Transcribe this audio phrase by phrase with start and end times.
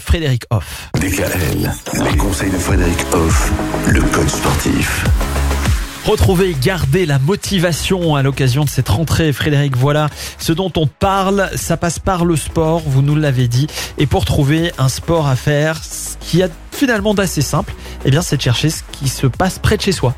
[0.00, 0.90] Frédéric Hoff.
[1.00, 3.52] DKL, les conseils de Frédéric Hoff,
[3.86, 5.04] le coach sportif.
[6.04, 9.32] Retrouver et garder la motivation à l'occasion de cette rentrée.
[9.32, 11.48] Frédéric, voilà ce dont on parle.
[11.54, 13.68] Ça passe par le sport, vous nous l'avez dit.
[13.96, 17.72] Et pour trouver un sport à faire, ce qui a finalement d'assez simple,
[18.04, 20.16] eh bien, c'est de chercher ce qui se passe près de chez soi.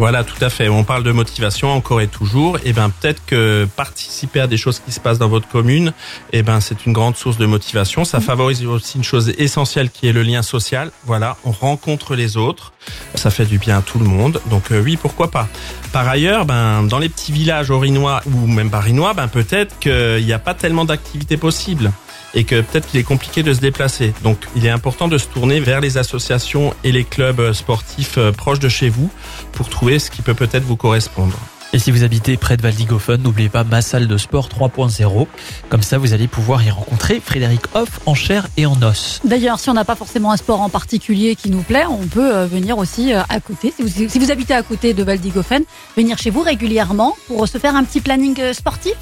[0.00, 0.70] Voilà, tout à fait.
[0.70, 2.56] On parle de motivation encore et toujours.
[2.64, 5.92] Et ben peut-être que participer à des choses qui se passent dans votre commune,
[6.32, 8.06] et ben c'est une grande source de motivation.
[8.06, 10.90] Ça favorise aussi une chose essentielle qui est le lien social.
[11.04, 12.72] Voilà, on rencontre les autres.
[13.14, 14.40] Ça fait du bien à tout le monde.
[14.46, 15.48] Donc euh, oui, pourquoi pas.
[15.92, 20.32] Par ailleurs, ben dans les petits villages orinois ou même parinois, ben peut-être qu'il n'y
[20.32, 21.92] a pas tellement d'activités possibles
[22.34, 24.12] et que peut-être qu'il est compliqué de se déplacer.
[24.22, 28.32] Donc il est important de se tourner vers les associations et les clubs sportifs euh,
[28.32, 29.10] proches de chez vous
[29.52, 31.38] pour trouver ce qui peut peut-être vous correspondre.
[31.72, 35.26] Et si vous habitez près de Valdigofen, n'oubliez pas ma salle de sport 3.0.
[35.68, 39.20] Comme ça, vous allez pouvoir y rencontrer Frédéric Hoff en chair et en os.
[39.24, 42.34] D'ailleurs, si on n'a pas forcément un sport en particulier qui nous plaît, on peut
[42.34, 43.72] euh, venir aussi euh, à côté.
[43.76, 45.62] Si vous, si vous habitez à côté de Valdigofen,
[45.96, 48.96] venir chez vous régulièrement pour se faire un petit planning euh, sportif.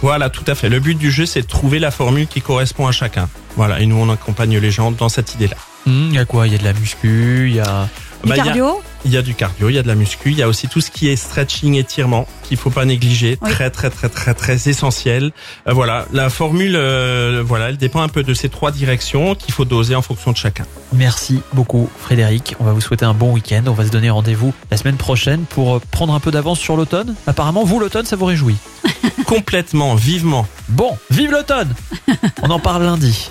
[0.00, 0.70] Voilà, tout à fait.
[0.70, 3.28] Le but du jeu, c'est de trouver la formule qui correspond à chacun.
[3.56, 5.56] Voilà, et nous, on accompagne les gens dans cette idée-là.
[5.86, 6.46] Il y a quoi?
[6.46, 7.88] Il y a de la muscu, il y a...
[8.24, 8.80] Du Bah, il y a- cardio?
[9.06, 10.66] Il y a du cardio, il y a de la muscu, il y a aussi
[10.66, 13.50] tout ce qui est stretching, étirement, qu'il faut pas négliger, Oui.
[13.52, 15.30] très très très très très essentiel.
[15.68, 19.54] Euh, voilà, la formule, euh, voilà, elle dépend un peu de ces trois directions qu'il
[19.54, 20.66] faut doser en fonction de chacun.
[20.92, 22.56] Merci beaucoup Frédéric.
[22.58, 23.62] On va vous souhaiter un bon week-end.
[23.68, 26.76] On va se donner rendez-vous la semaine prochaine pour euh, prendre un peu d'avance sur
[26.76, 27.14] l'automne.
[27.28, 28.56] Apparemment, vous, l'automne, ça vous réjouit.
[29.26, 30.48] Complètement, vivement.
[30.68, 31.72] Bon, vive l'automne
[32.42, 33.30] On en parle lundi.